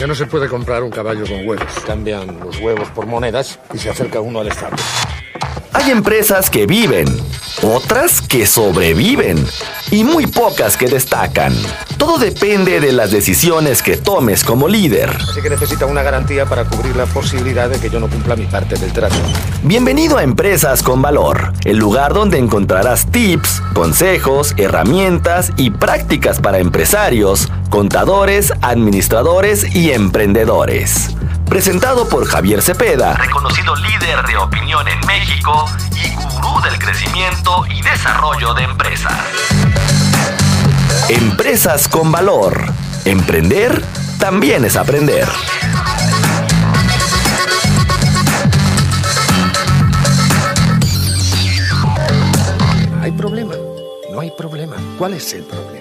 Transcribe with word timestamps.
Ya 0.00 0.08
no 0.08 0.14
se 0.16 0.26
puede 0.26 0.48
comprar 0.48 0.82
un 0.82 0.90
caballo 0.90 1.24
con 1.24 1.46
huevos. 1.46 1.72
Cambian 1.86 2.40
los 2.40 2.58
huevos 2.58 2.88
por 2.90 3.06
monedas 3.06 3.60
y 3.72 3.78
se 3.78 3.90
acerca 3.90 4.20
uno 4.20 4.40
al 4.40 4.48
Estado. 4.48 4.74
Hay 5.76 5.90
empresas 5.90 6.50
que 6.50 6.66
viven, 6.66 7.04
otras 7.60 8.22
que 8.22 8.46
sobreviven 8.46 9.44
y 9.90 10.04
muy 10.04 10.28
pocas 10.28 10.76
que 10.76 10.86
destacan. 10.86 11.52
Todo 11.98 12.16
depende 12.16 12.78
de 12.78 12.92
las 12.92 13.10
decisiones 13.10 13.82
que 13.82 13.96
tomes 13.96 14.44
como 14.44 14.68
líder. 14.68 15.10
Así 15.10 15.42
que 15.42 15.50
necesita 15.50 15.86
una 15.86 16.04
garantía 16.04 16.46
para 16.46 16.64
cubrir 16.64 16.94
la 16.94 17.06
posibilidad 17.06 17.68
de 17.68 17.80
que 17.80 17.90
yo 17.90 17.98
no 17.98 18.08
cumpla 18.08 18.36
mi 18.36 18.46
parte 18.46 18.76
del 18.76 18.92
trato. 18.92 19.16
Bienvenido 19.64 20.16
a 20.16 20.22
Empresas 20.22 20.80
con 20.80 21.02
Valor, 21.02 21.52
el 21.64 21.76
lugar 21.76 22.14
donde 22.14 22.38
encontrarás 22.38 23.10
tips, 23.10 23.60
consejos, 23.74 24.54
herramientas 24.56 25.50
y 25.56 25.70
prácticas 25.70 26.40
para 26.40 26.60
empresarios, 26.60 27.48
contadores, 27.68 28.52
administradores 28.62 29.74
y 29.74 29.90
emprendedores 29.90 31.16
presentado 31.54 32.08
por 32.08 32.26
Javier 32.26 32.60
Cepeda, 32.62 33.14
reconocido 33.14 33.76
líder 33.76 34.26
de 34.26 34.36
opinión 34.36 34.88
en 34.88 34.98
México 35.06 35.66
y 35.94 36.12
gurú 36.16 36.60
del 36.64 36.76
crecimiento 36.80 37.64
y 37.70 37.80
desarrollo 37.80 38.54
de 38.54 38.64
empresas. 38.64 39.14
Empresas 41.08 41.86
con 41.86 42.10
valor. 42.10 42.60
Emprender 43.04 43.80
también 44.18 44.64
es 44.64 44.74
aprender. 44.74 45.28
Hay 53.00 53.12
problema, 53.12 53.54
no 54.10 54.18
hay 54.18 54.32
problema. 54.32 54.74
¿Cuál 54.98 55.14
es 55.14 55.32
el 55.34 55.44
problema? 55.44 55.73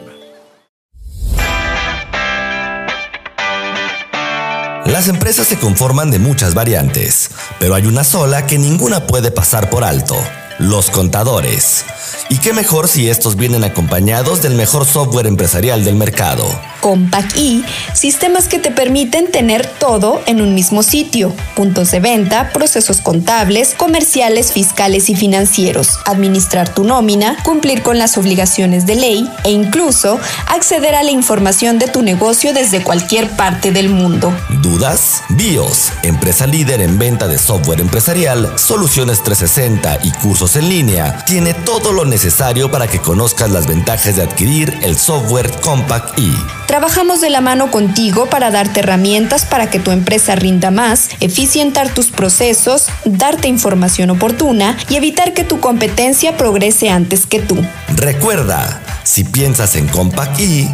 Las 4.86 5.08
empresas 5.08 5.48
se 5.48 5.58
conforman 5.58 6.12
de 6.12 6.20
muchas 6.20 6.54
variantes, 6.54 7.32
pero 7.58 7.74
hay 7.74 7.86
una 7.86 8.04
sola 8.04 8.46
que 8.46 8.58
ninguna 8.58 9.08
puede 9.08 9.32
pasar 9.32 9.70
por 9.70 9.86
alto, 9.86 10.16
los 10.60 10.90
contadores. 10.90 11.86
Y 12.30 12.38
qué 12.38 12.54
mejor 12.54 12.88
si 12.88 13.10
estos 13.10 13.36
vienen 13.36 13.64
acompañados 13.64 14.42
del 14.42 14.56
mejor 14.56 14.86
software 14.86 15.28
empresarial 15.28 15.84
del 15.84 15.96
mercado. 15.96 16.48
Compact 16.80 17.38
E, 17.38 17.64
sistemas 17.94 18.48
que 18.48 18.60
te 18.60 18.70
permiten 18.70 19.32
tener 19.32 19.66
todo 19.66 20.22
en 20.26 20.42
un 20.42 20.54
mismo 20.54 20.84
sitio. 20.84 21.34
Puntos 21.56 21.92
de 21.92 22.02
venta, 22.02 22.52
procesos 22.52 23.00
contables, 23.00 23.74
comerciales, 23.74 24.52
fiscales 24.52 25.10
y 25.10 25.16
financieros, 25.16 26.00
administrar 26.06 26.74
tu 26.74 26.84
nómina, 26.84 27.38
cumplir 27.44 27.84
con 27.84 27.98
las 27.98 28.18
obligaciones 28.18 28.86
de 28.86 28.96
ley 28.96 29.30
e 29.46 29.52
incluso 29.52 30.20
acceder 30.48 30.96
a 30.96 31.04
la 31.04 31.12
información 31.12 31.80
de 31.80 31.88
tu 31.88 32.02
negocio 32.02 32.54
desde 32.54 32.84
cualquier 32.84 33.30
parte 33.30 33.72
del 33.72 33.90
mundo. 33.90 34.34
¿Dudas? 34.62 35.24
BIOS, 35.30 35.94
empresa 36.04 36.48
líder 36.48 36.82
en 36.82 37.00
venta 37.00 37.28
de 37.28 37.38
software 37.38 37.80
empresarial, 37.80 38.60
soluciones 38.60 39.24
360 39.24 40.00
y 40.04 40.12
cursos 40.12 40.43
en 40.44 40.68
línea, 40.68 41.24
tiene 41.26 41.54
todo 41.54 41.94
lo 41.94 42.04
necesario 42.04 42.70
para 42.70 42.88
que 42.88 43.00
conozcas 43.00 43.50
las 43.50 43.66
ventajas 43.66 44.18
de 44.18 44.24
adquirir 44.24 44.78
el 44.84 44.98
software 44.98 45.50
Compact 45.62 46.20
E. 46.20 46.34
Trabajamos 46.68 47.22
de 47.22 47.30
la 47.30 47.40
mano 47.40 47.72
contigo 47.72 48.26
para 48.26 48.52
darte 48.52 48.82
herramientas 48.82 49.46
para 49.46 49.70
que 49.70 49.80
tu 49.80 49.92
empresa 49.92 50.36
rinda 50.36 50.70
más, 50.70 51.10
eficientar 51.22 51.94
tus 51.94 52.12
procesos, 52.12 52.88
darte 53.06 53.48
información 53.48 54.10
oportuna 54.10 54.78
y 54.90 54.98
evitar 54.98 55.34
que 55.34 55.46
tu 55.46 55.62
competencia 55.62 56.36
progrese 56.36 56.90
antes 56.90 57.26
que 57.26 57.40
tú. 57.40 57.58
Recuerda, 57.96 58.82
si 59.04 59.24
piensas 59.24 59.78
en 59.78 59.88
Compact 59.88 60.40
E, 60.42 60.70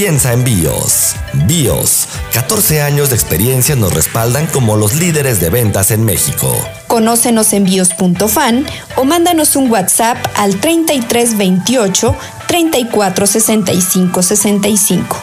piensa 0.00 0.32
en 0.32 0.44
BIOS. 0.44 1.14
BIOS, 1.46 2.08
14 2.32 2.80
años 2.80 3.10
de 3.10 3.16
experiencia 3.16 3.76
nos 3.76 3.92
respaldan 3.92 4.46
como 4.46 4.74
los 4.78 4.94
líderes 4.94 5.40
de 5.40 5.50
ventas 5.50 5.90
en 5.90 6.06
México. 6.06 6.56
Conócenos 6.86 7.52
en 7.52 7.64
bios.fan 7.64 8.64
o 8.96 9.04
mándanos 9.04 9.56
un 9.56 9.70
WhatsApp 9.70 10.16
al 10.36 10.58
3328 10.58 12.16
34 12.48 13.26
65 13.26 14.22
65. 14.22 15.16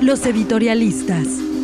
Los 0.00 0.26
editorialistas. 0.26 1.55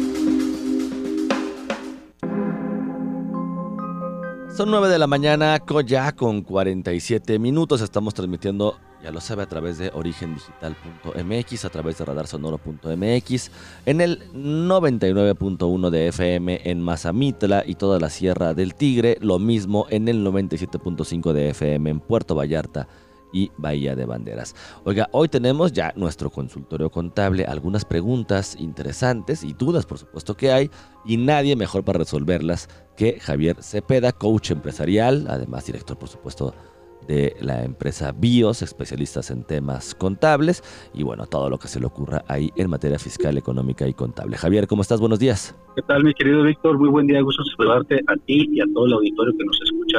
Son 4.56 4.70
9 4.70 4.88
de 4.88 4.98
la 4.98 5.06
mañana, 5.06 5.62
ya 5.86 6.12
con 6.12 6.42
47 6.42 7.38
minutos. 7.38 7.80
Estamos 7.80 8.12
transmitiendo, 8.12 8.76
ya 9.02 9.10
lo 9.10 9.18
sabe, 9.22 9.44
a 9.44 9.48
través 9.48 9.78
de 9.78 9.90
origendigital.mx, 9.94 11.64
a 11.64 11.70
través 11.70 11.96
de 11.96 12.04
radarsonoro.mx, 12.04 13.50
en 13.86 14.00
el 14.02 14.30
99.1 14.34 15.88
de 15.88 16.08
FM 16.08 16.60
en 16.64 16.82
Mazamitla 16.82 17.64
y 17.66 17.76
toda 17.76 17.98
la 17.98 18.10
Sierra 18.10 18.52
del 18.52 18.74
Tigre. 18.74 19.16
Lo 19.22 19.38
mismo 19.38 19.86
en 19.88 20.08
el 20.08 20.22
97.5 20.22 21.32
de 21.32 21.48
FM 21.48 21.88
en 21.88 22.00
Puerto 22.00 22.34
Vallarta 22.34 22.88
y 23.32 23.50
Bahía 23.56 23.96
de 23.96 24.04
Banderas. 24.04 24.54
Oiga, 24.84 25.08
hoy 25.12 25.28
tenemos 25.28 25.72
ya 25.72 25.92
nuestro 25.96 26.30
consultorio 26.30 26.90
contable, 26.90 27.44
algunas 27.44 27.84
preguntas 27.84 28.56
interesantes 28.58 29.42
y 29.42 29.52
dudas, 29.52 29.86
por 29.86 29.98
supuesto 29.98 30.36
que 30.36 30.52
hay, 30.52 30.70
y 31.04 31.16
nadie 31.16 31.56
mejor 31.56 31.84
para 31.84 31.98
resolverlas 31.98 32.68
que 32.96 33.18
Javier 33.20 33.62
Cepeda, 33.62 34.12
coach 34.12 34.50
empresarial, 34.50 35.26
además 35.28 35.66
director, 35.66 35.98
por 35.98 36.08
supuesto, 36.08 36.54
de 37.06 37.34
la 37.40 37.64
empresa 37.64 38.12
BIOS, 38.12 38.62
especialistas 38.62 39.30
en 39.30 39.44
temas 39.44 39.94
contables 39.94 40.62
y 40.94 41.02
bueno, 41.02 41.26
todo 41.26 41.50
lo 41.50 41.58
que 41.58 41.68
se 41.68 41.80
le 41.80 41.86
ocurra 41.86 42.24
ahí 42.28 42.50
en 42.56 42.70
materia 42.70 42.98
fiscal, 42.98 43.36
económica 43.36 43.86
y 43.88 43.94
contable. 43.94 44.36
Javier, 44.36 44.66
¿cómo 44.66 44.82
estás? 44.82 45.00
Buenos 45.00 45.18
días. 45.18 45.54
¿Qué 45.74 45.82
tal, 45.82 46.04
mi 46.04 46.14
querido 46.14 46.42
Víctor? 46.42 46.78
Muy 46.78 46.88
buen 46.88 47.06
día, 47.06 47.20
gusto 47.20 47.42
saludarte 47.56 48.00
a 48.06 48.16
ti 48.26 48.48
y 48.52 48.60
a 48.60 48.64
todo 48.72 48.86
el 48.86 48.92
auditorio 48.92 49.34
que 49.36 49.44
nos 49.44 49.58
escucha. 49.62 49.98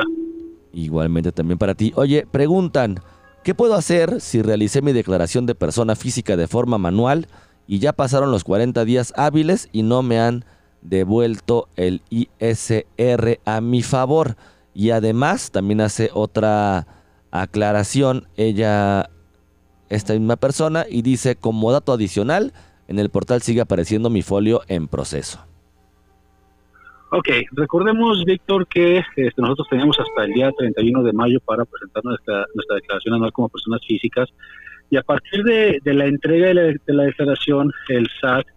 Igualmente 0.73 1.31
también 1.31 1.57
para 1.57 1.75
ti. 1.75 1.91
Oye, 1.95 2.25
preguntan, 2.29 2.99
¿Qué 3.43 3.53
puedo 3.53 3.75
hacer 3.75 4.21
si 4.21 4.41
realicé 4.41 4.81
mi 4.81 4.93
declaración 4.93 5.45
de 5.45 5.53
persona 5.53 5.97
física 5.97 6.37
de 6.37 6.47
forma 6.47 6.77
manual 6.77 7.27
y 7.67 7.79
ya 7.79 7.91
pasaron 7.91 8.31
los 8.31 8.45
40 8.45 8.85
días 8.85 9.11
hábiles 9.17 9.67
y 9.73 9.83
no 9.83 10.01
me 10.01 10.17
han 10.17 10.45
devuelto 10.81 11.67
el 11.75 12.01
ISR 12.09 13.41
a 13.43 13.59
mi 13.59 13.81
favor? 13.81 14.37
Y 14.73 14.91
además 14.91 15.51
también 15.51 15.81
hace 15.81 16.09
otra 16.13 16.87
aclaración 17.31 18.29
ella, 18.37 19.09
esta 19.89 20.13
misma 20.13 20.37
persona, 20.37 20.85
y 20.89 21.01
dice 21.01 21.35
como 21.35 21.73
dato 21.73 21.91
adicional, 21.91 22.53
en 22.87 22.97
el 22.97 23.09
portal 23.09 23.41
sigue 23.41 23.59
apareciendo 23.59 24.09
mi 24.09 24.21
folio 24.21 24.61
en 24.69 24.87
proceso. 24.87 25.39
Ok, 27.15 27.27
recordemos, 27.51 28.25
Víctor, 28.25 28.65
que 28.67 28.97
este, 28.97 29.29
nosotros 29.37 29.67
teníamos 29.69 29.99
hasta 29.99 30.23
el 30.23 30.33
día 30.33 30.51
31 30.57 31.03
de 31.03 31.13
mayo 31.13 31.39
para 31.45 31.63
presentar 31.63 32.03
nuestra, 32.03 32.43
nuestra 32.55 32.77
declaración 32.77 33.13
anual 33.13 33.31
como 33.31 33.49
personas 33.49 33.81
físicas 33.85 34.27
y 34.89 34.97
a 34.97 35.03
partir 35.03 35.43
de, 35.43 35.79
la 35.85 36.07
entrega 36.07 36.47
de 36.47 36.79
la, 36.87 37.03
declaración, 37.03 37.71
el 37.89 38.07
SAT 38.19 38.47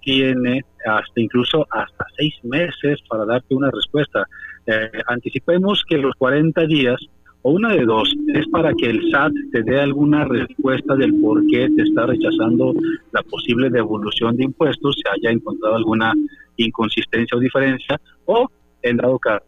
tiene 0.00 0.62
hasta 0.86 1.20
incluso 1.20 1.66
hasta 1.70 2.06
seis 2.16 2.32
meses 2.42 3.00
para 3.06 3.26
darte 3.26 3.54
una 3.54 3.70
respuesta. 3.70 4.26
Eh, 4.66 4.90
anticipemos 5.08 5.84
que 5.86 5.98
los 5.98 6.14
40 6.16 6.66
días 6.68 6.96
o 7.46 7.50
una 7.52 7.74
de 7.74 7.84
dos, 7.84 8.12
es 8.34 8.44
para 8.48 8.74
que 8.74 8.90
el 8.90 9.08
SAT 9.08 9.32
te 9.52 9.62
dé 9.62 9.80
alguna 9.80 10.24
respuesta 10.24 10.96
del 10.96 11.14
por 11.20 11.46
qué 11.46 11.68
te 11.76 11.82
está 11.82 12.04
rechazando 12.04 12.74
la 13.12 13.22
posible 13.22 13.70
devolución 13.70 14.36
de 14.36 14.46
impuestos, 14.46 14.96
se 15.00 15.08
haya 15.08 15.30
encontrado 15.30 15.76
alguna 15.76 16.12
inconsistencia 16.56 17.36
o 17.36 17.40
diferencia, 17.40 18.00
o 18.24 18.50
en 18.82 18.96
dado 18.96 19.16
caso 19.20 19.44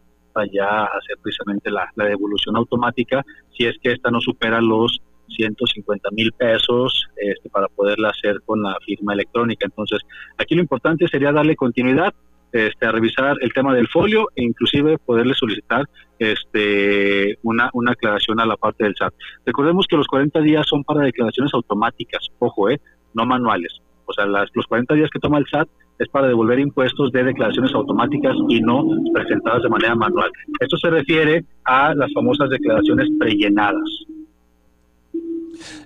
ya 0.55 0.85
hacer 0.85 1.17
precisamente 1.21 1.73
la, 1.73 1.91
devolución 1.97 2.55
automática 2.55 3.25
si 3.57 3.67
es 3.67 3.77
que 3.83 3.91
esta 3.91 4.13
no 4.13 4.21
supera 4.21 4.61
los 4.61 5.01
150 5.31 6.09
mil 6.12 6.31
pesos 6.31 7.09
este, 7.17 7.51
para 7.51 7.67
poderla 7.67 8.11
hacer 8.11 8.43
con 8.47 8.62
la 8.62 8.77
firma 8.87 9.15
electrónica. 9.15 9.67
Entonces, 9.67 10.03
aquí 10.37 10.55
lo 10.55 10.62
importante 10.62 11.09
sería 11.09 11.33
darle 11.33 11.56
continuidad, 11.56 12.15
este, 12.53 12.87
a 12.87 12.93
revisar 12.93 13.37
el 13.41 13.53
tema 13.53 13.75
del 13.75 13.89
folio 13.89 14.29
e 14.35 14.43
inclusive 14.43 14.99
poderle 14.99 15.35
solicitar 15.35 15.87
este, 16.19 17.39
una, 17.43 17.71
una 17.73 17.93
aclaración 17.93 18.41
a 18.41 18.47
la 18.47 18.56
parte 18.56 18.85
del 18.85 18.95
SAT. 18.97 19.15
Recordemos 19.47 19.87
que 19.89 19.97
los 19.97 20.06
40 20.06 20.41
días 20.41 20.67
son 20.67 20.85
para 20.85 21.03
declaraciones 21.03 21.53
automáticas, 21.55 22.27
ojo, 22.39 22.71
eh, 22.71 22.81
no 23.15 23.27
manuales. 23.27 23.81
O 24.06 24.12
sea, 24.12 24.27
las, 24.27 24.49
los 24.55 24.67
40 24.67 24.95
días 24.95 25.11
que 25.11 25.19
toma 25.19 25.39
el 25.39 25.47
SAT 25.47 25.69
es 25.99 26.09
para 26.09 26.29
devolver 26.29 26.59
impuestos 26.61 27.12
de 27.12 27.25
declaraciones 27.25 27.75
automáticas 27.75 28.35
y 28.49 28.61
no 28.61 28.85
presentadas 29.12 29.62
de 29.62 29.69
manera 29.69 29.94
manual. 29.94 30.31
Esto 30.61 30.77
se 30.77 30.91
refiere 30.91 31.44
a 31.65 31.94
las 31.94 32.12
famosas 32.12 32.49
declaraciones 32.49 33.09
prellenadas. 33.19 34.06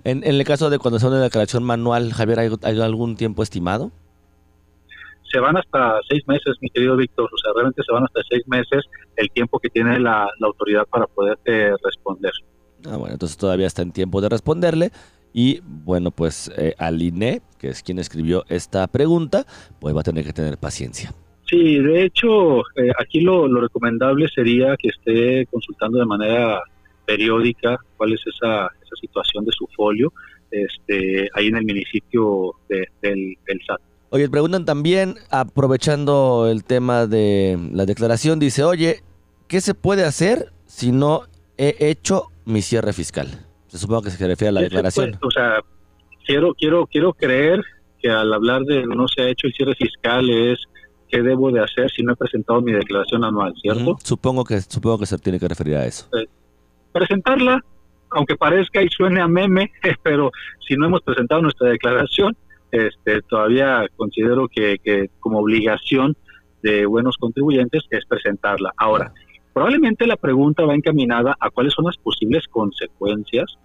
En, 0.04 0.22
el 0.24 0.44
caso 0.44 0.70
de 0.70 0.78
cuando 0.78 0.98
se 0.98 1.06
una 1.06 1.20
declaración 1.20 1.64
manual, 1.64 2.12
Javier, 2.12 2.40
¿hay, 2.40 2.80
algún 2.80 3.16
tiempo 3.16 3.42
estimado? 3.42 3.90
Se 5.32 5.40
van 5.40 5.56
hasta 5.56 5.98
seis 6.08 6.22
meses, 6.28 6.56
mi 6.60 6.68
querido 6.68 6.96
Víctor. 6.96 7.30
O 7.32 7.38
sea, 7.38 7.52
realmente 7.54 7.82
se 7.84 7.92
van 7.92 8.04
hasta 8.04 8.20
seis 8.28 8.42
meses 8.46 8.84
el 9.16 9.30
tiempo 9.30 9.58
que 9.58 9.70
tiene 9.70 9.98
la, 9.98 10.28
autoridad 10.42 10.86
para 10.86 11.06
poderte 11.06 11.74
responder. 11.82 12.32
Ah, 12.86 12.96
bueno, 12.96 13.14
entonces 13.14 13.38
todavía 13.38 13.66
está 13.66 13.80
en 13.80 13.92
tiempo 13.92 14.20
de 14.20 14.28
responderle. 14.28 14.90
Y 15.32 15.60
bueno, 15.64 16.10
pues 16.10 16.52
eh, 16.58 16.74
Aline, 16.76 17.40
que 17.58 17.68
es 17.68 17.82
quien 17.82 17.98
escribió 17.98 18.44
esta 18.48 18.86
pregunta, 18.88 19.46
pues 19.80 19.96
va 19.96 20.00
a 20.00 20.04
tener 20.04 20.24
que 20.26 20.34
tener 20.34 20.58
paciencia. 20.58 21.14
Sí, 21.48 21.78
de 21.78 22.04
hecho, 22.04 22.60
eh, 22.76 22.92
aquí 22.98 23.20
lo, 23.20 23.48
recomendable 23.58 24.28
sería 24.28 24.76
que 24.76 24.88
esté 24.88 25.46
consultando 25.46 25.98
de 25.98 26.06
manera 26.06 26.60
periódica 27.06 27.78
cuál 27.96 28.12
es 28.12 28.20
esa, 28.26 28.66
esa 28.66 28.96
situación 29.00 29.46
de 29.46 29.52
su 29.52 29.66
folio 29.74 30.12
este, 30.50 31.30
ahí 31.34 31.46
en 31.46 31.56
el 31.56 31.64
municipio 31.64 32.54
del, 32.68 32.86
del 33.46 33.60
SAT. 33.66 33.80
Oye, 34.12 34.28
preguntan 34.28 34.66
también, 34.66 35.14
aprovechando 35.30 36.46
el 36.50 36.64
tema 36.64 37.06
de 37.06 37.58
la 37.72 37.86
declaración, 37.86 38.38
dice, 38.38 38.62
oye, 38.62 39.02
¿qué 39.48 39.62
se 39.62 39.72
puede 39.72 40.04
hacer 40.04 40.52
si 40.66 40.92
no 40.92 41.22
he 41.56 41.76
hecho 41.80 42.24
mi 42.44 42.60
cierre 42.60 42.92
fiscal? 42.92 43.28
Se 43.68 43.78
supongo 43.78 44.02
que 44.02 44.10
se 44.10 44.26
refiere 44.26 44.50
a 44.50 44.52
la 44.52 44.60
declaración. 44.60 45.18
o 45.22 45.30
sea, 45.30 45.60
quiero, 46.26 46.52
quiero, 46.52 46.86
quiero 46.86 47.14
creer 47.14 47.62
que 48.00 48.10
al 48.10 48.34
hablar 48.34 48.64
de 48.64 48.84
no 48.84 49.08
se 49.08 49.22
ha 49.22 49.28
hecho 49.28 49.46
el 49.46 49.54
cierre 49.54 49.74
fiscal 49.76 50.28
es 50.28 50.58
qué 51.08 51.22
debo 51.22 51.50
de 51.50 51.60
hacer 51.60 51.90
si 51.90 52.02
no 52.02 52.12
he 52.12 52.16
presentado 52.16 52.60
mi 52.60 52.72
declaración 52.72 53.24
anual, 53.24 53.54
¿cierto? 53.62 53.96
Supongo 54.04 54.44
que 54.44 54.60
supongo 54.60 54.98
que 54.98 55.06
se 55.06 55.16
tiene 55.16 55.40
que 55.40 55.48
referir 55.48 55.76
a 55.76 55.86
eso. 55.86 56.06
Eh, 56.18 56.28
presentarla, 56.92 57.64
aunque 58.10 58.36
parezca 58.36 58.82
y 58.82 58.88
suene 58.88 59.22
a 59.22 59.26
meme, 59.26 59.72
pero 60.02 60.30
si 60.68 60.76
no 60.76 60.84
hemos 60.84 61.00
presentado 61.00 61.40
nuestra 61.40 61.70
declaración, 61.70 62.36
este, 62.72 63.20
todavía 63.22 63.86
considero 63.96 64.48
que, 64.48 65.10
como 65.20 65.40
obligación 65.40 66.16
de 66.62 66.86
buenos 66.86 67.16
contribuyentes 67.18 67.82
es 67.90 68.06
presentarla. 68.06 68.72
Ahora, 68.76 69.12
probablemente 69.52 70.06
la 70.06 70.16
pregunta 70.16 70.64
va 70.64 70.74
encaminada 70.74 71.36
a 71.38 71.50
cuáles 71.50 71.74
son 71.74 71.84
las 71.84 71.98
posibles 71.98 72.48
consecuencias 72.48 73.58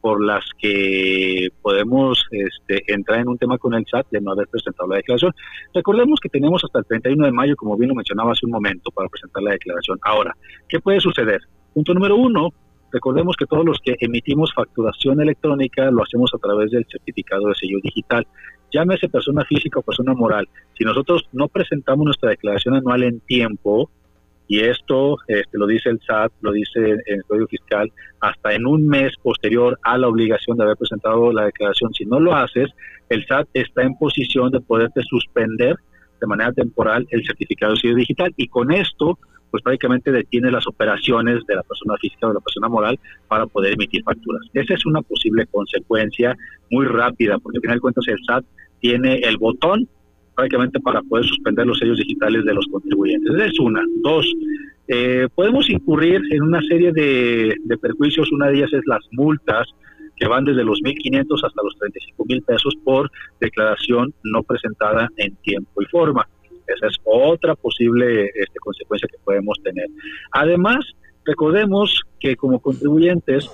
por 0.00 0.24
las 0.24 0.44
que 0.58 1.48
podemos 1.62 2.24
este, 2.30 2.82
entrar 2.92 3.20
en 3.20 3.28
un 3.28 3.38
tema 3.38 3.58
con 3.58 3.74
el 3.74 3.84
SAT 3.86 4.06
de 4.10 4.20
no 4.20 4.32
haber 4.32 4.48
presentado 4.48 4.88
la 4.88 4.96
declaración. 4.96 5.32
Recordemos 5.74 6.20
que 6.20 6.28
tenemos 6.28 6.62
hasta 6.64 6.80
el 6.80 6.86
31 6.86 7.26
de 7.26 7.32
mayo, 7.32 7.56
como 7.56 7.76
bien 7.76 7.88
lo 7.88 7.94
mencionaba 7.94 8.32
hace 8.32 8.46
un 8.46 8.52
momento, 8.52 8.90
para 8.90 9.08
presentar 9.08 9.42
la 9.42 9.52
declaración. 9.52 9.98
Ahora, 10.02 10.36
¿qué 10.68 10.80
puede 10.80 11.00
suceder? 11.00 11.40
Punto 11.74 11.94
número 11.94 12.16
uno, 12.16 12.50
Recordemos 12.90 13.36
que 13.36 13.46
todos 13.46 13.64
los 13.64 13.78
que 13.84 13.96
emitimos 14.00 14.52
facturación 14.54 15.20
electrónica 15.20 15.90
lo 15.90 16.02
hacemos 16.02 16.30
a 16.34 16.38
través 16.38 16.70
del 16.70 16.86
certificado 16.90 17.48
de 17.48 17.54
sello 17.54 17.78
digital. 17.82 18.26
Llámese 18.72 19.08
persona 19.08 19.44
física 19.44 19.78
o 19.78 19.82
persona 19.82 20.14
moral. 20.14 20.48
Si 20.76 20.84
nosotros 20.84 21.28
no 21.32 21.48
presentamos 21.48 22.04
nuestra 22.04 22.30
declaración 22.30 22.74
anual 22.74 23.02
en 23.02 23.20
tiempo, 23.20 23.90
y 24.46 24.60
esto 24.60 25.18
este, 25.26 25.58
lo 25.58 25.66
dice 25.66 25.90
el 25.90 26.00
SAT, 26.00 26.32
lo 26.40 26.52
dice 26.52 26.96
el 27.04 27.22
Código 27.24 27.46
Fiscal, 27.48 27.92
hasta 28.20 28.54
en 28.54 28.66
un 28.66 28.86
mes 28.86 29.12
posterior 29.22 29.78
a 29.82 29.98
la 29.98 30.08
obligación 30.08 30.56
de 30.56 30.64
haber 30.64 30.76
presentado 30.76 31.30
la 31.32 31.44
declaración, 31.44 31.92
si 31.92 32.06
no 32.06 32.18
lo 32.18 32.34
haces, 32.34 32.70
el 33.10 33.26
SAT 33.26 33.48
está 33.52 33.82
en 33.82 33.94
posición 33.96 34.50
de 34.50 34.60
poderte 34.60 35.02
suspender 35.02 35.76
de 36.18 36.26
manera 36.26 36.52
temporal 36.52 37.06
el 37.10 37.24
certificado 37.24 37.74
de 37.74 37.80
sello 37.80 37.94
digital 37.94 38.32
y 38.36 38.48
con 38.48 38.72
esto 38.72 39.18
pues 39.50 39.62
prácticamente 39.62 40.12
detiene 40.12 40.50
las 40.50 40.66
operaciones 40.66 41.44
de 41.46 41.54
la 41.54 41.62
persona 41.62 41.94
física 42.00 42.26
o 42.26 42.30
de 42.30 42.34
la 42.34 42.40
persona 42.40 42.68
moral 42.68 42.98
para 43.28 43.46
poder 43.46 43.74
emitir 43.74 44.02
facturas. 44.02 44.42
Esa 44.52 44.74
es 44.74 44.86
una 44.86 45.02
posible 45.02 45.46
consecuencia 45.46 46.36
muy 46.70 46.86
rápida, 46.86 47.38
porque 47.38 47.58
al 47.58 47.62
final 47.62 47.76
de 47.76 47.80
cuentas 47.80 48.08
el 48.08 48.18
SAT 48.26 48.44
tiene 48.80 49.16
el 49.16 49.36
botón 49.38 49.88
prácticamente 50.34 50.78
para 50.80 51.02
poder 51.02 51.24
suspender 51.24 51.66
los 51.66 51.78
sellos 51.78 51.98
digitales 51.98 52.44
de 52.44 52.54
los 52.54 52.66
contribuyentes. 52.66 53.34
Esa 53.34 53.46
es 53.46 53.58
una. 53.58 53.82
Dos, 54.02 54.32
eh, 54.86 55.26
podemos 55.34 55.68
incurrir 55.68 56.20
en 56.30 56.42
una 56.42 56.60
serie 56.62 56.92
de, 56.92 57.54
de 57.64 57.78
perjuicios. 57.78 58.30
Una 58.30 58.46
de 58.46 58.58
ellas 58.58 58.72
es 58.72 58.82
las 58.86 59.04
multas 59.12 59.66
que 60.18 60.28
van 60.28 60.44
desde 60.44 60.64
los 60.64 60.80
1.500 60.80 61.44
hasta 61.44 61.62
los 61.62 61.76
35.000 61.78 62.44
pesos 62.44 62.74
por 62.84 63.10
declaración 63.40 64.12
no 64.24 64.42
presentada 64.42 65.08
en 65.16 65.34
tiempo 65.36 65.82
y 65.82 65.86
forma. 65.86 66.28
Esa 66.68 66.86
es 66.86 66.96
otra 67.04 67.54
posible 67.54 68.26
este, 68.34 68.58
consecuencia 68.60 69.08
que 69.08 69.18
podemos 69.24 69.58
tener. 69.62 69.86
Además, 70.32 70.78
recordemos 71.24 72.02
que 72.20 72.36
como 72.36 72.60
contribuyentes 72.60 73.50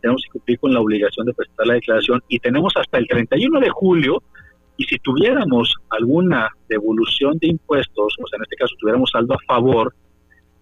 tenemos 0.00 0.22
que 0.24 0.30
cumplir 0.32 0.58
con 0.58 0.74
la 0.74 0.80
obligación 0.80 1.26
de 1.26 1.34
presentar 1.34 1.66
la 1.66 1.74
declaración 1.74 2.22
y 2.28 2.38
tenemos 2.38 2.72
hasta 2.76 2.98
el 2.98 3.06
31 3.06 3.60
de 3.60 3.70
julio 3.70 4.22
y 4.76 4.84
si 4.84 4.98
tuviéramos 4.98 5.74
alguna 5.90 6.48
devolución 6.68 7.38
de 7.38 7.48
impuestos, 7.48 8.16
o 8.22 8.26
sea, 8.26 8.36
en 8.36 8.42
este 8.42 8.56
caso 8.56 8.74
tuviéramos 8.78 9.10
saldo 9.10 9.34
a 9.34 9.38
favor, 9.46 9.94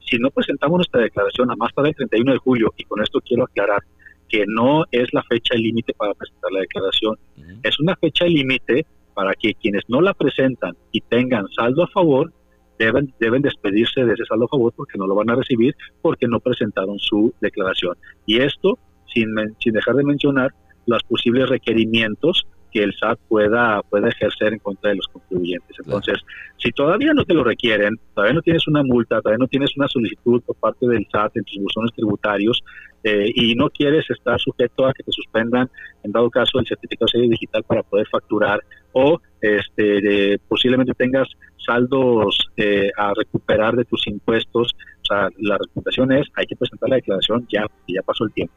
si 0.00 0.18
no 0.18 0.30
presentamos 0.30 0.78
nuestra 0.78 1.00
declaración 1.00 1.50
a 1.50 1.56
más 1.56 1.72
tarde 1.74 1.90
el 1.90 1.94
31 1.94 2.32
de 2.32 2.38
julio, 2.38 2.74
y 2.76 2.84
con 2.84 3.02
esto 3.02 3.20
quiero 3.20 3.44
aclarar 3.44 3.80
que 4.28 4.44
no 4.46 4.84
es 4.90 5.12
la 5.12 5.22
fecha 5.22 5.54
límite 5.54 5.94
para 5.94 6.14
presentar 6.14 6.52
la 6.52 6.60
declaración, 6.60 7.16
es 7.62 7.78
una 7.80 7.96
fecha 7.96 8.26
límite 8.26 8.86
para 9.20 9.34
que 9.34 9.52
quienes 9.52 9.82
no 9.86 10.00
la 10.00 10.14
presentan 10.14 10.74
y 10.92 11.02
tengan 11.02 11.46
saldo 11.54 11.82
a 11.82 11.88
favor 11.88 12.32
deben, 12.78 13.12
deben 13.20 13.42
despedirse 13.42 14.02
de 14.02 14.14
ese 14.14 14.24
saldo 14.24 14.46
a 14.46 14.48
favor 14.48 14.72
porque 14.74 14.96
no 14.96 15.06
lo 15.06 15.14
van 15.14 15.28
a 15.28 15.34
recibir 15.34 15.76
porque 16.00 16.26
no 16.26 16.40
presentaron 16.40 16.98
su 16.98 17.34
declaración. 17.38 17.98
Y 18.24 18.38
esto 18.38 18.78
sin, 19.12 19.28
sin 19.58 19.74
dejar 19.74 19.96
de 19.96 20.04
mencionar 20.04 20.54
los 20.86 21.02
posibles 21.02 21.50
requerimientos 21.50 22.46
que 22.72 22.82
el 22.82 22.94
SAT 22.94 23.18
pueda, 23.28 23.82
pueda 23.90 24.08
ejercer 24.08 24.54
en 24.54 24.58
contra 24.60 24.88
de 24.88 24.96
los 24.96 25.08
contribuyentes. 25.08 25.76
Entonces, 25.84 26.16
si 26.56 26.70
todavía 26.70 27.12
no 27.12 27.26
te 27.26 27.34
lo 27.34 27.44
requieren, 27.44 28.00
todavía 28.14 28.36
no 28.36 28.40
tienes 28.40 28.66
una 28.68 28.82
multa, 28.82 29.20
todavía 29.20 29.44
no 29.44 29.48
tienes 29.48 29.76
una 29.76 29.88
solicitud 29.88 30.40
por 30.46 30.56
parte 30.56 30.86
del 30.86 31.06
SAT 31.12 31.36
en 31.36 31.44
tus 31.44 31.58
buzones 31.58 31.92
tributarios 31.94 32.62
eh, 33.04 33.30
y 33.34 33.54
no 33.54 33.70
quieres 33.70 34.08
estar 34.10 34.38
sujeto 34.40 34.86
a 34.86 34.92
que 34.92 35.02
te 35.02 35.12
suspendan, 35.12 35.70
en 36.02 36.12
dado 36.12 36.30
caso, 36.30 36.58
el 36.58 36.66
certificado 36.66 37.08
de 37.14 37.28
digital 37.28 37.62
para 37.64 37.82
poder 37.82 38.06
facturar 38.08 38.60
o 38.92 39.20
este, 39.40 40.38
posiblemente 40.48 40.94
tengas 40.94 41.28
saldos 41.64 42.38
eh, 42.56 42.90
a 42.96 43.12
recuperar 43.14 43.76
de 43.76 43.84
tus 43.84 44.06
impuestos, 44.06 44.74
o 45.02 45.06
sea, 45.06 45.28
la 45.38 45.58
recomendación 45.58 46.12
es 46.12 46.26
hay 46.34 46.46
que 46.46 46.56
presentar 46.56 46.88
la 46.88 46.96
declaración 46.96 47.46
ya, 47.50 47.66
ya 47.88 48.02
pasó 48.02 48.24
el 48.24 48.32
tiempo. 48.32 48.54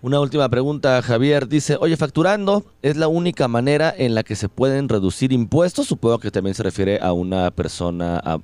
Una 0.00 0.20
última 0.20 0.48
pregunta, 0.48 1.02
Javier. 1.02 1.48
Dice, 1.48 1.76
oye, 1.80 1.96
facturando 1.96 2.64
es 2.82 2.96
la 2.96 3.08
única 3.08 3.48
manera 3.48 3.92
en 3.96 4.14
la 4.14 4.22
que 4.22 4.36
se 4.36 4.48
pueden 4.48 4.88
reducir 4.88 5.32
impuestos. 5.32 5.88
Supongo 5.88 6.20
que 6.20 6.30
también 6.30 6.54
se 6.54 6.62
refiere 6.62 7.00
a 7.02 7.12
una 7.12 7.50
persona, 7.50 8.20
a, 8.24 8.38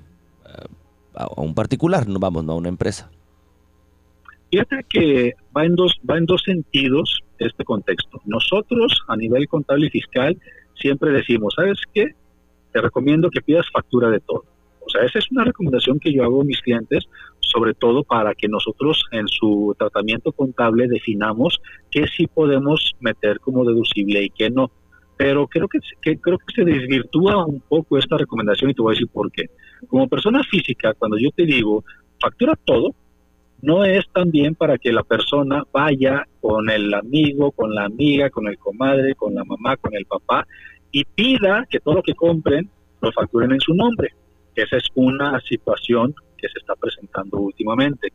un 1.37 1.55
particular, 1.55 2.09
no 2.09 2.19
vamos, 2.19 2.45
no 2.45 2.55
a 2.55 2.57
una 2.57 2.69
empresa. 2.69 3.09
Fíjate 4.51 4.85
que 4.89 5.35
va 5.57 5.65
en 5.65 5.75
dos, 5.75 5.95
va 6.09 6.19
en 6.19 6.27
dos 6.27 6.43
sentidos 6.45 7.21
este 7.39 7.65
contexto. 7.65 8.21
Nosotros, 8.25 9.03
a 9.09 9.17
nivel 9.17 9.49
contable 9.49 9.87
y 9.87 9.91
fiscal, 9.91 10.39
siempre 10.75 11.11
decimos, 11.11 11.55
¿sabes 11.57 11.81
qué? 11.93 12.15
Te 12.73 12.81
recomiendo 12.81 13.31
que 13.31 13.41
pidas 13.41 13.67
factura 13.73 14.11
de 14.11 14.21
todo. 14.21 14.45
O 14.81 14.91
sea, 14.91 15.03
esa 15.03 15.19
es 15.19 15.31
una 15.31 15.45
recomendación 15.45 15.99
que 15.99 16.13
yo 16.13 16.23
hago 16.25 16.43
a 16.43 16.45
mis 16.45 16.61
clientes 16.61 17.09
sobre 17.55 17.75
todo 17.75 18.03
para 18.03 18.35
que 18.35 18.49
nosotros 18.49 19.05
en 19.13 19.29
su 19.29 19.75
tratamiento 19.79 20.33
contable 20.33 20.89
definamos 20.89 21.61
qué 21.91 22.07
sí 22.09 22.27
podemos 22.27 22.93
meter 23.01 23.39
como 23.39 23.65
deducible 23.65 24.25
y 24.25 24.31
qué 24.31 24.51
no. 24.51 24.71
Pero 25.17 25.47
creo 25.47 25.69
que, 25.69 25.79
creo 26.01 26.39
que 26.39 26.55
se 26.55 26.65
desvirtúa 26.65 27.47
un 27.47 27.61
poco 27.61 27.97
esta 27.97 28.19
recomendación 28.19 28.71
y 28.71 28.75
te 28.75 28.83
voy 28.83 28.93
a 28.93 28.97
decir 28.97 29.09
por 29.09 29.31
qué. 29.31 29.45
Como 29.87 30.09
persona 30.09 30.43
física, 30.43 30.95
cuando 30.95 31.17
yo 31.17 31.31
te 31.31 31.45
digo 31.45 31.85
factura 32.21 32.59
todo, 32.65 32.95
no 33.65 33.85
es 33.85 34.05
también 34.13 34.55
para 34.55 34.77
que 34.77 34.93
la 34.93 35.03
persona 35.03 35.65
vaya 35.73 36.27
con 36.41 36.69
el 36.69 36.93
amigo, 36.93 37.51
con 37.53 37.75
la 37.75 37.87
amiga, 37.87 38.29
con 38.29 38.47
el 38.47 38.59
comadre, 38.59 39.15
con 39.15 39.35
la 39.35 39.45
mamá, 39.45 39.77
con 39.79 39.95
el 39.95 40.05
papá 40.05 40.47
y 40.93 41.05
pida 41.05 41.67
que 41.69 41.81
todo 41.81 41.95
lo 41.95 42.03
que 42.03 42.15
compren 42.15 42.69
lo 43.01 43.11
facturen 43.13 43.53
en 43.53 43.61
su 43.61 43.75
nombre. 43.75 44.13
Esa 44.55 44.77
es 44.77 44.85
una 44.95 45.41
situación 45.41 46.15
que 46.37 46.49
se 46.49 46.59
está 46.59 46.75
presentando 46.77 47.39
últimamente. 47.39 48.13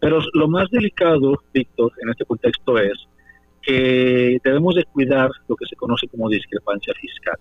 Pero 0.00 0.18
lo 0.34 0.48
más 0.48 0.68
delicado, 0.70 1.38
Víctor, 1.54 1.92
en 2.02 2.10
este 2.10 2.24
contexto 2.24 2.76
es 2.78 3.06
que 3.62 4.38
debemos 4.42 4.74
de 4.74 4.84
cuidar 4.84 5.30
lo 5.46 5.54
que 5.54 5.66
se 5.66 5.76
conoce 5.76 6.08
como 6.08 6.28
discrepancia 6.28 6.92
fiscal. 7.00 7.36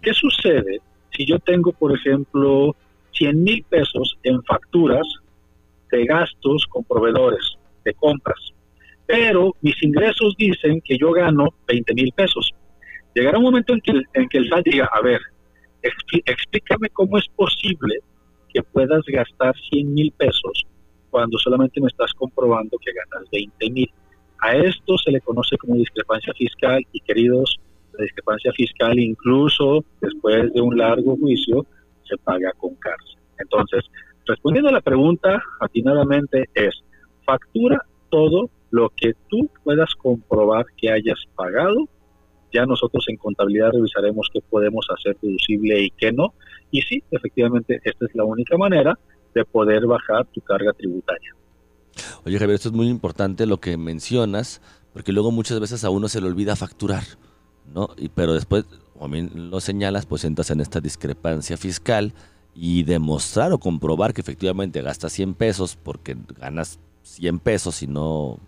¿Qué 0.00 0.14
sucede 0.14 0.80
si 1.10 1.26
yo 1.26 1.38
tengo, 1.40 1.72
por 1.72 1.92
ejemplo, 1.92 2.76
100 3.12 3.42
mil 3.42 3.64
pesos 3.68 4.16
en 4.22 4.42
facturas 4.44 5.06
de 5.94 6.06
gastos 6.06 6.66
con 6.68 6.84
proveedores, 6.84 7.54
de 7.84 7.94
compras, 7.94 8.54
pero 9.06 9.54
mis 9.60 9.80
ingresos 9.82 10.34
dicen 10.38 10.80
que 10.80 10.96
yo 10.98 11.12
gano 11.12 11.48
20 11.66 11.94
mil 11.94 12.12
pesos? 12.12 12.50
Llegará 13.14 13.38
un 13.38 13.44
momento 13.44 13.74
en 13.74 13.80
que, 13.80 13.92
en 14.14 14.28
que 14.28 14.38
el 14.38 14.48
SAT 14.48 14.64
diga, 14.64 14.90
a 14.92 15.00
ver, 15.02 15.20
explícame 15.82 16.88
cómo 16.90 17.18
es 17.18 17.26
posible 17.36 17.98
que 18.52 18.62
puedas 18.62 19.02
gastar 19.06 19.54
100 19.70 19.94
mil 19.94 20.12
pesos 20.12 20.66
cuando 21.10 21.38
solamente 21.38 21.80
me 21.80 21.88
estás 21.88 22.12
comprobando 22.14 22.76
que 22.78 22.92
ganas 22.92 23.28
20 23.30 23.70
mil. 23.70 23.90
A 24.40 24.56
esto 24.56 24.98
se 24.98 25.12
le 25.12 25.20
conoce 25.20 25.56
como 25.58 25.76
discrepancia 25.76 26.32
fiscal 26.34 26.82
y 26.92 27.00
queridos, 27.00 27.56
la 27.92 28.02
discrepancia 28.02 28.52
fiscal 28.52 28.98
incluso 28.98 29.84
después 30.00 30.52
de 30.52 30.60
un 30.60 30.76
largo 30.76 31.16
juicio 31.16 31.66
se 32.08 32.16
paga 32.18 32.52
con 32.58 32.74
cárcel. 32.76 33.18
Entonces, 33.38 33.84
respondiendo 34.26 34.68
a 34.68 34.72
la 34.72 34.80
pregunta 34.80 35.42
atinadamente 35.60 36.48
es, 36.54 36.82
factura 37.24 37.84
todo 38.10 38.50
lo 38.70 38.90
que 38.96 39.14
tú 39.28 39.50
puedas 39.62 39.94
comprobar 39.94 40.66
que 40.76 40.90
hayas 40.90 41.18
pagado, 41.34 41.88
ya 42.52 42.66
nosotros 42.66 43.04
en 43.08 43.16
contabilidad 43.16 43.70
revisaremos 43.72 44.28
qué 44.32 44.40
podemos 44.40 44.86
hacer 44.96 45.16
deducible 45.20 45.82
y 45.82 45.90
qué 45.90 46.12
no. 46.12 46.34
Y 46.70 46.82
sí, 46.82 47.02
efectivamente, 47.10 47.80
esta 47.84 48.06
es 48.06 48.14
la 48.14 48.24
única 48.24 48.56
manera 48.56 48.98
de 49.34 49.44
poder 49.44 49.86
bajar 49.86 50.26
tu 50.26 50.40
carga 50.40 50.72
tributaria. 50.72 51.34
Oye 52.24 52.38
Javier, 52.38 52.54
esto 52.54 52.68
es 52.68 52.74
muy 52.74 52.88
importante 52.88 53.46
lo 53.46 53.58
que 53.58 53.76
mencionas, 53.76 54.60
porque 54.92 55.12
luego 55.12 55.30
muchas 55.30 55.60
veces 55.60 55.84
a 55.84 55.90
uno 55.90 56.08
se 56.08 56.20
le 56.20 56.28
olvida 56.28 56.56
facturar, 56.56 57.02
¿no? 57.72 57.90
Y, 57.96 58.08
pero 58.08 58.34
después, 58.34 58.64
como 58.92 59.08
bien 59.08 59.50
lo 59.50 59.60
señalas, 59.60 60.06
pues 60.06 60.24
entras 60.24 60.50
en 60.50 60.60
esta 60.60 60.80
discrepancia 60.80 61.56
fiscal 61.56 62.12
y 62.54 62.84
demostrar 62.84 63.52
o 63.52 63.58
comprobar 63.58 64.14
que 64.14 64.20
efectivamente 64.20 64.80
gastas 64.82 65.12
100 65.12 65.34
pesos 65.34 65.76
porque 65.76 66.16
ganas 66.38 66.78
100 67.02 67.38
pesos 67.40 67.82
y 67.82 67.86
no 67.86 68.38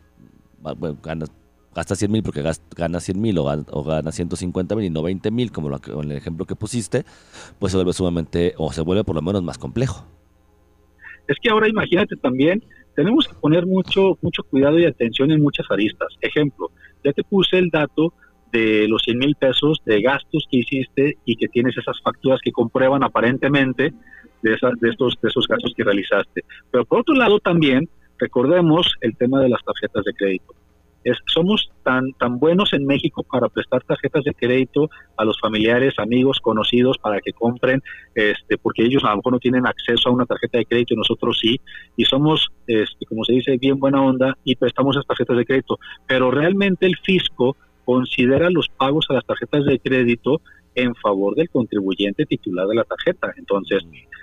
bueno, 0.74 0.98
ganas, 1.02 1.30
gastas 1.74 1.98
100 1.98 2.10
mil 2.10 2.22
porque 2.22 2.42
ganas 2.76 3.04
100 3.04 3.20
mil 3.20 3.38
o, 3.38 3.84
ganas 3.84 4.14
150 4.14 4.74
mil 4.76 4.84
y 4.86 4.90
no 4.90 5.02
20 5.02 5.30
mil, 5.30 5.52
como 5.52 5.68
lo 5.68 5.80
en 5.86 6.10
el 6.10 6.16
ejemplo 6.16 6.46
que 6.46 6.56
pusiste, 6.56 7.04
pues 7.58 7.72
se 7.72 7.76
vuelve 7.76 7.92
sumamente, 7.92 8.54
o 8.56 8.72
se 8.72 8.80
vuelve 8.80 9.04
por 9.04 9.14
lo 9.14 9.22
menos 9.22 9.42
más 9.42 9.58
complejo. 9.58 10.06
Es 11.28 11.36
que 11.42 11.50
ahora 11.50 11.68
imagínate 11.68 12.16
también, 12.16 12.62
tenemos 12.94 13.26
que 13.28 13.34
poner 13.34 13.66
mucho, 13.66 14.16
mucho 14.22 14.42
cuidado 14.44 14.78
y 14.78 14.86
atención 14.86 15.30
en 15.30 15.42
muchas 15.42 15.66
aristas. 15.70 16.08
Ejemplo, 16.20 16.70
ya 17.04 17.12
te 17.12 17.22
puse 17.24 17.58
el 17.58 17.68
dato 17.68 18.14
de 18.52 18.86
los 18.88 19.02
100 19.02 19.18
mil 19.18 19.34
pesos 19.34 19.80
de 19.84 20.00
gastos 20.02 20.46
que 20.50 20.58
hiciste 20.58 21.18
y 21.24 21.36
que 21.36 21.48
tienes 21.48 21.76
esas 21.76 22.00
facturas 22.02 22.40
que 22.42 22.52
comprueban 22.52 23.02
aparentemente 23.02 23.92
de, 24.42 24.50
de, 24.80 24.88
estos, 24.90 25.14
de 25.20 25.28
esos 25.28 25.46
gastos 25.46 25.72
que 25.76 25.84
realizaste. 25.84 26.44
Pero 26.70 26.84
por 26.84 27.00
otro 27.00 27.14
lado 27.14 27.38
también, 27.40 27.88
recordemos 28.18 28.94
el 29.00 29.16
tema 29.16 29.40
de 29.40 29.48
las 29.48 29.62
tarjetas 29.64 30.04
de 30.04 30.14
crédito. 30.14 30.54
Somos 31.26 31.70
tan, 31.84 32.12
tan 32.14 32.38
buenos 32.40 32.72
en 32.72 32.84
México 32.84 33.22
para 33.22 33.48
prestar 33.48 33.82
tarjetas 33.84 34.24
de 34.24 34.34
crédito 34.34 34.90
a 35.16 35.24
los 35.24 35.38
familiares, 35.38 35.94
amigos, 35.98 36.40
conocidos 36.40 36.98
para 36.98 37.20
que 37.20 37.32
compren, 37.32 37.80
este, 38.14 38.58
porque 38.58 38.82
ellos 38.82 39.04
a 39.04 39.10
lo 39.10 39.16
mejor 39.16 39.34
no 39.34 39.38
tienen 39.38 39.66
acceso 39.66 40.08
a 40.08 40.12
una 40.12 40.26
tarjeta 40.26 40.58
de 40.58 40.66
crédito 40.66 40.94
y 40.94 40.96
nosotros 40.96 41.38
sí, 41.40 41.60
y 41.96 42.04
somos, 42.06 42.48
este, 42.66 43.06
como 43.06 43.24
se 43.24 43.34
dice, 43.34 43.56
bien 43.56 43.78
buena 43.78 44.02
onda 44.02 44.36
y 44.42 44.56
prestamos 44.56 44.96
esas 44.96 45.06
tarjetas 45.06 45.36
de 45.36 45.44
crédito, 45.44 45.78
pero 46.08 46.32
realmente 46.32 46.86
el 46.86 46.96
fisco 46.96 47.56
considera 47.86 48.50
los 48.50 48.68
pagos 48.68 49.06
a 49.08 49.14
las 49.14 49.24
tarjetas 49.24 49.64
de 49.64 49.78
crédito 49.78 50.42
en 50.74 50.94
favor 50.96 51.34
del 51.36 51.48
contribuyente 51.48 52.26
titular 52.26 52.66
de 52.66 52.74
la 52.74 52.84
tarjeta. 52.84 53.32
Entonces, 53.38 53.82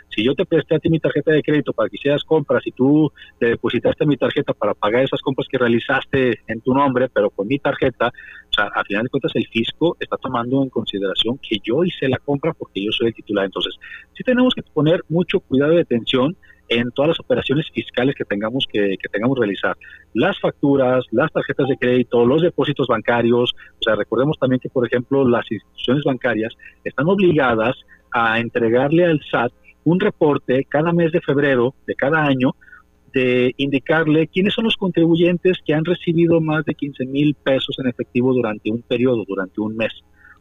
si 0.10 0.24
yo 0.24 0.36
te 0.36 0.46
presté 0.46 0.76
a 0.76 0.80
ti 0.80 0.90
mi 0.90 1.00
tarjeta 1.00 1.32
de 1.32 1.42
crédito 1.42 1.74
para 1.74 1.90
que 1.90 1.96
hicieras 1.96 2.24
compras 2.24 2.62
y 2.68 2.72
tú 2.72 3.12
te 3.40 3.48
depositaste 3.48 4.06
mi 4.06 4.18
tarjeta 4.18 4.54
para 4.54 4.76
pagar 4.76 5.04
esas 5.04 5.22
compras 5.22 5.48
que 5.50 5.58
realizaste 5.58 6.42
en 6.48 6.62
tu 6.62 6.74
nombre, 6.74 7.10
pero 7.10 7.32
con 7.32 7.48
mi 7.48 7.58
tarjeta, 7.58 8.10
o 8.10 8.54
sea, 8.54 8.66
a 8.66 8.84
final 8.84 9.04
de 9.04 9.10
cuentas 9.10 9.32
el 9.34 9.48
fisco 9.48 9.96
está 10.00 10.18
tomando 10.18 10.62
en 10.62 10.70
consideración 10.70 11.40
que 11.40 11.58
yo 11.64 11.84
hice 11.84 12.08
la 12.10 12.18
compra 12.18 12.54
porque 12.54 12.84
yo 12.86 12.92
soy 12.92 13.08
el 13.08 13.16
titular. 13.16 13.46
Entonces, 13.46 13.74
sí 14.14 14.24
tenemos 14.24 14.54
que 14.54 14.62
poner 14.62 15.02
mucho 15.10 15.40
cuidado 15.40 15.74
y 15.74 15.80
atención 15.80 16.36
en 16.74 16.92
todas 16.92 17.10
las 17.10 17.20
operaciones 17.20 17.66
fiscales 17.74 18.16
que 18.16 18.26
tengamos 18.26 18.66
que, 18.72 18.98
que 19.02 19.10
tengamos 19.10 19.38
realizar. 19.38 19.76
Las 20.14 20.40
facturas, 20.40 21.06
las 21.12 21.32
tarjetas 21.32 21.68
de 21.68 21.78
crédito, 21.78 22.26
los 22.26 22.42
depósitos 22.42 22.88
bancarios. 22.88 23.54
O 23.80 23.84
sea, 23.84 23.96
recordemos 23.96 24.38
también 24.40 24.60
que, 24.60 24.70
por 24.70 24.86
ejemplo, 24.86 25.28
las 25.28 25.50
instituciones 25.52 26.04
bancarias 26.04 26.54
están 26.84 27.08
obligadas 27.08 27.76
a 28.12 28.40
entregarle 28.40 29.06
al 29.06 29.22
SAT 29.30 29.52
un 29.86 30.00
reporte 30.00 30.66
cada 30.70 30.94
mes 30.94 31.12
de 31.12 31.22
febrero 31.22 31.74
de 31.86 31.96
cada 31.96 32.24
año 32.24 32.56
de 33.14 33.54
indicarle 33.58 34.28
quiénes 34.28 34.54
son 34.54 34.66
los 34.66 34.76
contribuyentes 34.76 35.60
que 35.66 35.74
han 35.74 35.86
recibido 35.86 36.42
más 36.42 36.66
de 36.66 36.74
15 36.74 37.06
mil 37.06 37.36
pesos 37.36 37.78
en 37.80 37.88
efectivo 37.88 38.34
durante 38.34 38.72
un 38.72 38.82
periodo, 38.82 39.24
durante 39.28 39.62
un 39.62 39.76
mes. 39.76 39.92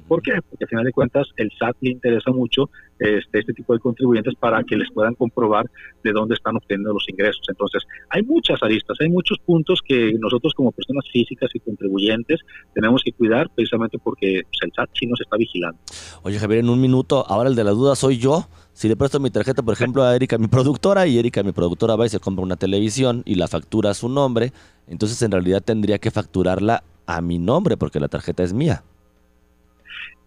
¿Por 0.09 0.23
qué? 0.23 0.33
Porque 0.49 0.65
al 0.65 0.69
final 0.69 0.85
de 0.85 0.93
cuentas 0.93 1.29
el 1.37 1.51
SAT 1.59 1.77
le 1.81 1.91
interesa 1.91 2.31
mucho 2.31 2.71
este, 2.99 3.41
este 3.41 3.53
tipo 3.53 3.73
de 3.73 3.81
contribuyentes 3.81 4.35
para 4.35 4.63
que 4.63 4.77
les 4.77 4.91
puedan 4.93 5.15
comprobar 5.15 5.69
de 6.05 6.13
dónde 6.13 6.35
están 6.35 6.57
obteniendo 6.57 6.93
los 6.93 7.09
ingresos. 7.09 7.43
Entonces, 7.49 7.83
hay 8.11 8.23
muchas 8.23 8.63
aristas, 8.63 8.97
hay 9.01 9.09
muchos 9.09 9.39
puntos 9.39 9.81
que 9.87 10.13
nosotros 10.21 10.53
como 10.55 10.73
personas 10.73 11.05
físicas 11.13 11.51
y 11.55 11.61
contribuyentes 11.61 12.41
tenemos 12.75 13.03
que 13.05 13.13
cuidar 13.13 13.49
precisamente 13.55 13.99
porque 13.99 14.43
pues, 14.45 14.59
el 14.63 14.73
SAT 14.75 14.91
sí 14.99 15.07
nos 15.07 15.21
está 15.21 15.37
vigilando. 15.37 15.79
Oye 16.23 16.39
Javier, 16.39 16.61
en 16.61 16.69
un 16.69 16.81
minuto, 16.81 17.25
ahora 17.29 17.49
el 17.49 17.57
de 17.57 17.65
la 17.65 17.73
duda 17.73 17.97
soy 17.97 18.19
yo. 18.19 18.49
Si 18.73 18.89
le 18.89 18.97
presto 18.97 19.21
mi 19.21 19.31
tarjeta, 19.31 19.63
por 19.63 19.75
ejemplo, 19.75 20.03
a 20.03 20.17
Erika, 20.17 20.39
mi 20.39 20.49
productora, 20.49 21.07
y 21.07 21.19
Erika, 21.19 21.43
mi 21.43 21.53
productora, 21.53 21.95
va 21.97 22.07
y 22.07 22.09
se 22.09 22.21
compra 22.21 22.43
una 22.43 22.57
televisión 22.57 23.23
y 23.27 23.35
la 23.35 23.49
factura 23.49 23.91
a 23.91 23.95
su 23.95 24.09
nombre, 24.09 24.53
entonces 24.89 25.21
en 25.23 25.31
realidad 25.31 25.63
tendría 25.63 25.99
que 25.99 26.11
facturarla 26.11 26.83
a 27.07 27.21
mi 27.21 27.39
nombre 27.39 27.77
porque 27.77 28.01
la 28.01 28.09
tarjeta 28.09 28.43
es 28.43 28.53
mía. 28.53 28.83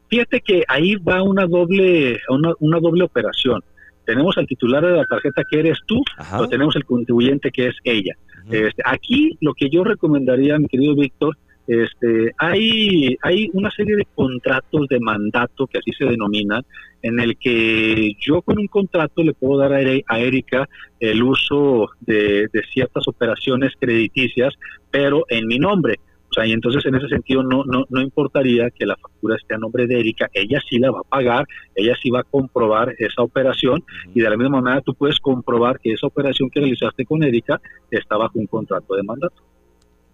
Fíjate 0.09 0.41
que 0.41 0.63
ahí 0.67 0.95
va 0.95 1.23
una 1.23 1.45
doble, 1.45 2.19
una, 2.29 2.79
doble 2.79 3.03
operación. 3.03 3.61
Tenemos 4.05 4.37
al 4.37 4.47
titular 4.47 4.85
de 4.85 4.91
la 4.91 5.05
tarjeta 5.05 5.43
que 5.49 5.59
eres 5.59 5.79
tú, 5.87 6.01
o 6.37 6.47
tenemos 6.47 6.75
el 6.75 6.85
contribuyente 6.85 7.51
que 7.51 7.67
es 7.67 7.75
ella. 7.83 8.13
este, 8.51 8.83
aquí 8.85 9.37
lo 9.41 9.53
que 9.53 9.69
yo 9.69 9.83
recomendaría, 9.83 10.59
mi 10.59 10.67
querido 10.67 10.95
Víctor, 10.95 11.35
este, 11.67 12.31
hay, 12.37 13.17
hay 13.23 13.49
una 13.53 13.71
serie 13.71 13.95
de 13.95 14.07
contratos 14.13 14.87
de 14.87 14.99
mandato, 14.99 15.65
que 15.65 15.79
así 15.79 15.91
se 15.97 16.05
denominan, 16.05 16.63
en 17.01 17.19
el 17.19 17.37
que 17.37 18.13
yo 18.19 18.43
con 18.43 18.59
un 18.59 18.67
contrato 18.67 19.23
le 19.23 19.33
puedo 19.33 19.57
dar 19.57 19.73
a, 19.73 20.19
Erika 20.19 20.69
el 20.99 21.23
uso 21.23 21.89
de, 22.01 22.47
de 22.53 22.63
ciertas 22.71 23.07
operaciones 23.07 23.73
crediticias, 23.79 24.53
pero 24.91 25.25
en 25.29 25.47
mi 25.47 25.57
nombre 25.57 25.99
y 26.43 26.51
entonces 26.51 26.85
en 26.85 26.95
ese 26.95 27.07
sentido 27.07 27.43
no, 27.43 27.63
no, 27.65 27.85
no 27.89 28.01
importaría 28.01 28.69
que 28.71 28.85
la 28.85 28.97
factura 28.97 29.35
esté 29.35 29.55
a 29.55 29.57
nombre 29.57 29.87
de 29.87 29.99
Erika, 29.99 30.29
ella 30.33 30.59
sí 30.67 30.79
la 30.79 30.91
va 30.91 30.99
a 30.99 31.03
pagar, 31.03 31.45
ella 31.75 31.95
sí 32.01 32.09
va 32.09 32.21
a 32.21 32.23
comprobar 32.23 32.93
esa 32.97 33.21
operación 33.21 33.83
y 34.13 34.21
de 34.21 34.29
la 34.29 34.35
misma 34.35 34.61
manera 34.61 34.81
tú 34.81 34.93
puedes 34.93 35.19
comprobar 35.19 35.79
que 35.79 35.93
esa 35.93 36.07
operación 36.07 36.49
que 36.49 36.59
realizaste 36.59 37.05
con 37.05 37.23
Erika 37.23 37.61
está 37.91 38.17
bajo 38.17 38.39
un 38.39 38.47
contrato 38.47 38.95
de 38.95 39.03
mandato. 39.03 39.35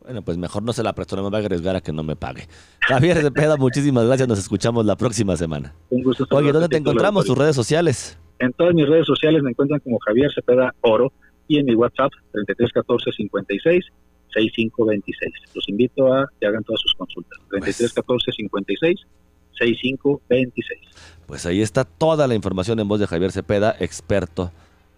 Bueno, 0.04 0.24
pues 0.24 0.38
mejor 0.38 0.64
no 0.64 0.74
se 0.74 0.84
la 0.84 0.94
presto, 0.94 1.16
no 1.16 1.24
me 1.24 1.30
va 1.30 1.38
a 1.38 1.46
arriesgar 1.46 1.76
a 1.76 1.82
que 1.82 1.94
no 1.94 2.04
me 2.04 2.16
pague. 2.16 2.48
Javier 2.82 3.18
Cepeda, 3.18 3.58
muchísimas 3.58 4.06
gracias, 4.06 4.28
nos 4.28 4.40
escuchamos 4.40 4.86
la 4.86 4.96
próxima 4.96 5.36
semana. 5.38 5.74
Un 5.90 6.04
gusto. 6.04 6.26
Oye, 6.32 6.52
¿dónde 6.52 6.70
te 6.70 6.78
encontramos? 6.78 7.26
¿Tus 7.26 7.38
redes 7.38 7.56
sociales? 7.56 8.20
En 8.40 8.52
todas 8.54 8.74
mis 8.74 8.88
redes 8.88 9.06
sociales 9.06 9.44
me 9.44 9.52
encuentran 9.52 9.80
como 9.80 10.00
Javier 10.00 10.32
Cepeda 10.34 10.74
Oro 10.82 11.14
y 11.48 11.60
en 11.60 11.66
mi 11.66 11.76
WhatsApp 11.76 12.12
3314 12.32 13.12
56 13.12 13.86
6526. 14.34 15.56
Los 15.56 15.68
invito 15.70 16.14
a 16.14 16.28
que 16.40 16.48
hagan 16.48 16.64
todas 16.64 16.82
sus 16.82 16.94
consultas. 16.96 17.40
33 17.50 17.94
14 17.94 18.32
56 18.32 19.00
6526. 19.58 20.80
Pues 21.28 21.46
ahí 21.46 21.62
está 21.62 21.84
toda 21.86 22.28
la 22.28 22.36
información 22.36 22.80
en 22.80 22.88
voz 22.88 23.00
de 23.00 23.08
Javier 23.08 23.32
Cepeda, 23.32 23.76
experto, 23.80 24.52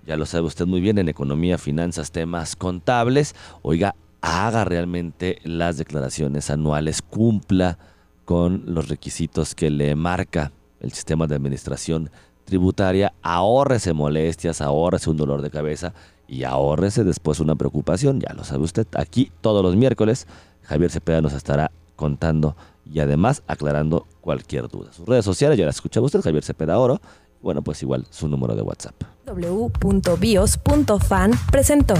ya 0.05 0.17
lo 0.17 0.25
sabe 0.25 0.47
usted 0.47 0.65
muy 0.65 0.81
bien, 0.81 0.97
en 0.97 1.09
economía, 1.09 1.57
finanzas, 1.57 2.11
temas 2.11 2.55
contables. 2.55 3.35
Oiga, 3.61 3.95
haga 4.21 4.65
realmente 4.65 5.39
las 5.43 5.77
declaraciones 5.77 6.49
anuales, 6.49 7.01
cumpla 7.01 7.77
con 8.25 8.63
los 8.65 8.89
requisitos 8.89 9.53
que 9.53 9.69
le 9.69 9.95
marca 9.95 10.51
el 10.79 10.91
sistema 10.91 11.27
de 11.27 11.35
administración 11.35 12.09
tributaria, 12.45 13.13
ahórrese 13.21 13.93
molestias, 13.93 14.61
ahórrese 14.61 15.09
un 15.09 15.17
dolor 15.17 15.41
de 15.41 15.49
cabeza 15.49 15.93
y 16.33 16.45
ahórrese 16.45 17.03
después 17.03 17.39
una 17.39 17.55
preocupación, 17.55 18.19
ya 18.19 18.33
lo 18.33 18.43
sabe 18.43 18.63
usted. 18.63 18.87
Aquí 18.95 19.31
todos 19.41 19.63
los 19.63 19.75
miércoles 19.75 20.25
Javier 20.63 20.89
Cepeda 20.89 21.21
nos 21.21 21.33
estará 21.33 21.69
contando 21.95 22.55
y 22.91 22.99
además 22.99 23.43
aclarando 23.47 24.07
cualquier 24.19 24.67
duda. 24.67 24.91
Sus 24.91 25.07
redes 25.07 25.25
sociales 25.25 25.59
ya 25.59 25.65
las 25.65 25.75
escuchaba 25.75 26.07
usted, 26.07 26.21
Javier 26.21 26.43
Cepeda 26.43 26.79
Oro. 26.79 26.99
Bueno, 27.41 27.61
pues 27.61 27.83
igual 27.83 28.07
su 28.09 28.27
número 28.27 28.55
de 28.55 28.63
WhatsApp. 28.63 28.95
w.bios.fan 29.25 31.31
presentó 31.51 31.93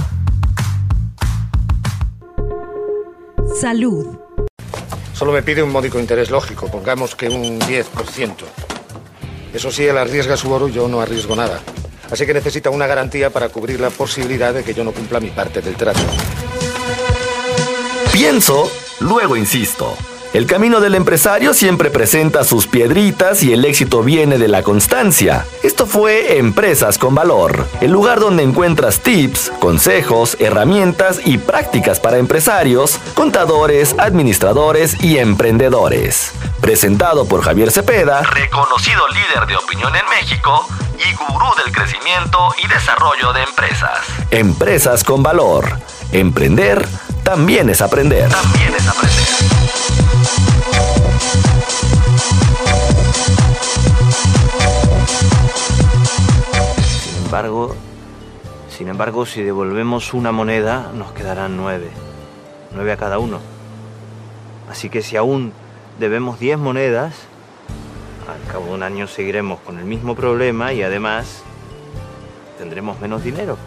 Salud. 3.59 4.17
Solo 5.13 5.31
me 5.31 5.43
pide 5.43 5.61
un 5.61 5.71
módico 5.71 5.99
interés 5.99 6.31
lógico, 6.31 6.71
pongamos 6.71 7.15
que 7.15 7.29
un 7.29 7.59
10%. 7.59 8.33
Eso 9.53 9.69
sí, 9.69 9.83
él 9.83 9.95
arriesga 9.97 10.37
su 10.37 10.51
oro 10.51 10.69
y 10.69 10.71
yo 10.71 10.87
no 10.87 11.01
arriesgo 11.01 11.35
nada. 11.35 11.61
Así 12.13 12.27
que 12.27 12.33
necesita 12.35 12.69
una 12.69 12.85
garantía 12.85 13.31
para 13.31 13.49
cubrir 13.49 13.79
la 13.79 13.89
posibilidad 13.89 14.53
de 14.53 14.63
que 14.63 14.75
yo 14.75 14.83
no 14.83 14.91
cumpla 14.91 15.19
mi 15.19 15.31
parte 15.31 15.63
del 15.63 15.75
trato. 15.75 15.99
Pienso, 18.11 18.71
luego 18.99 19.35
insisto. 19.35 19.97
El 20.31 20.45
camino 20.45 20.79
del 20.79 20.93
empresario 20.93 21.55
siempre 21.55 21.89
presenta 21.89 22.43
sus 22.43 22.67
piedritas 22.67 23.41
y 23.41 23.51
el 23.51 23.65
éxito 23.65 24.03
viene 24.03 24.37
de 24.37 24.47
la 24.47 24.61
constancia. 24.61 25.47
Esto 25.63 25.87
fue 25.87 26.37
Empresas 26.37 26.99
con 26.99 27.15
Valor, 27.15 27.67
el 27.81 27.89
lugar 27.89 28.19
donde 28.19 28.43
encuentras 28.43 28.99
tips, 28.99 29.51
consejos, 29.59 30.37
herramientas 30.39 31.19
y 31.25 31.39
prácticas 31.39 31.99
para 31.99 32.17
empresarios, 32.17 32.99
contadores, 33.15 33.95
administradores 33.97 35.03
y 35.03 35.17
emprendedores. 35.17 36.31
Presentado 36.61 37.27
por 37.27 37.41
Javier 37.41 37.71
Cepeda, 37.71 38.21
reconocido 38.21 39.01
líder 39.07 39.47
de 39.47 39.55
opinión 39.55 39.95
en 39.95 40.05
México 40.09 40.67
y 41.09 41.13
gurú 41.15 41.47
del 41.63 41.73
crecimiento 41.73 42.39
y 42.63 42.67
desarrollo 42.67 43.33
de 43.33 43.43
empresas. 43.43 43.99
Empresas 44.31 45.03
con 45.03 45.23
Valor. 45.23 45.79
Emprender 46.11 46.87
también 47.23 47.69
es 47.69 47.81
aprender. 47.81 48.29
También 48.29 48.73
es 48.75 48.87
aprender. 48.87 49.23
Sin 56.85 57.25
embargo, 57.25 57.75
sin 58.69 58.87
embargo, 58.87 59.25
si 59.25 59.43
devolvemos 59.43 60.13
una 60.13 60.31
moneda, 60.31 60.91
nos 60.93 61.11
quedarán 61.11 61.57
nueve. 61.57 61.89
Nueve 62.71 62.91
a 62.91 62.97
cada 62.97 63.19
uno. 63.19 63.39
Así 64.69 64.89
que 64.89 65.01
si 65.01 65.17
aún 65.17 65.53
debemos 65.99 66.39
diez 66.39 66.57
monedas, 66.57 67.13
cabo 68.53 68.67
de 68.67 68.73
un 68.73 68.83
año 68.83 69.07
seguiremos 69.07 69.61
con 69.61 69.79
el 69.79 69.85
mismo 69.85 70.15
problema 70.15 70.73
y 70.73 70.83
además 70.83 71.41
tendremos 72.59 72.99
menos 73.01 73.23
dinero. 73.23 73.57